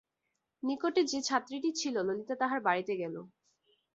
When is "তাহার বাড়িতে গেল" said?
2.35-3.15